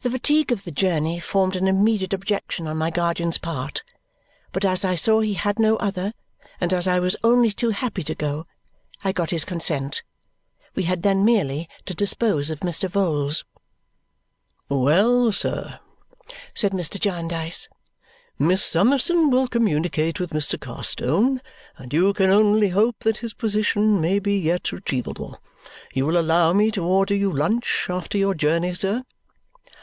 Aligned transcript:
The 0.00 0.10
fatigue 0.12 0.52
of 0.52 0.62
the 0.62 0.70
journey 0.70 1.18
formed 1.18 1.56
an 1.56 1.66
immediate 1.66 2.12
objection 2.12 2.68
on 2.68 2.76
my 2.76 2.88
guardian's 2.88 3.36
part, 3.36 3.82
but 4.52 4.64
as 4.64 4.84
I 4.84 4.94
saw 4.94 5.18
he 5.18 5.34
had 5.34 5.58
no 5.58 5.74
other, 5.78 6.12
and 6.60 6.72
as 6.72 6.86
I 6.86 7.00
was 7.00 7.16
only 7.24 7.50
too 7.50 7.70
happy 7.70 8.04
to 8.04 8.14
go, 8.14 8.46
I 9.02 9.10
got 9.10 9.30
his 9.30 9.44
consent. 9.44 10.04
We 10.76 10.84
had 10.84 11.02
then 11.02 11.24
merely 11.24 11.68
to 11.86 11.94
dispose 11.94 12.48
of 12.48 12.60
Mr. 12.60 12.88
Vholes. 12.88 13.42
"Well, 14.68 15.32
sir," 15.32 15.80
said 16.54 16.70
Mr. 16.70 17.00
Jarndyce, 17.00 17.68
"Miss 18.38 18.62
Summerson 18.62 19.30
will 19.30 19.48
communicate 19.48 20.20
with 20.20 20.30
Mr. 20.30 20.60
Carstone, 20.60 21.40
and 21.76 21.92
you 21.92 22.12
can 22.12 22.30
only 22.30 22.68
hope 22.68 23.00
that 23.00 23.18
his 23.18 23.34
position 23.34 24.00
may 24.00 24.20
be 24.20 24.38
yet 24.38 24.70
retrievable. 24.70 25.38
You 25.92 26.06
will 26.06 26.18
allow 26.20 26.52
me 26.52 26.70
to 26.70 26.84
order 26.84 27.16
you 27.16 27.32
lunch 27.32 27.88
after 27.90 28.16
your 28.16 28.34
journey, 28.34 28.76
sir." 28.76 29.02